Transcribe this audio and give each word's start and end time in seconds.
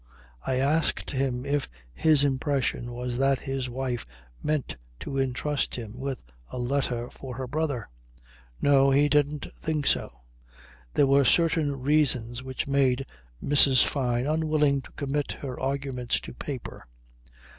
I 0.47 0.55
asked 0.55 1.11
him 1.11 1.45
if 1.45 1.69
his 1.93 2.23
impression 2.23 2.91
was 2.91 3.19
that 3.19 3.41
his 3.41 3.69
wife 3.69 4.07
meant 4.41 4.75
to 5.01 5.19
entrust 5.19 5.75
him 5.75 5.99
with 5.99 6.23
a 6.49 6.57
letter 6.57 7.11
for 7.11 7.35
her 7.35 7.45
brother? 7.45 7.87
No. 8.59 8.89
He 8.89 9.07
didn't 9.07 9.53
think 9.53 9.85
so. 9.85 10.21
There 10.95 11.05
were 11.05 11.23
certain 11.23 11.79
reasons 11.83 12.41
which 12.41 12.67
made 12.67 13.05
Mrs. 13.43 13.85
Fyne 13.85 14.25
unwilling 14.25 14.81
to 14.81 14.91
commit 14.93 15.33
her 15.33 15.59
arguments 15.59 16.19
to 16.21 16.33
paper. 16.33 16.87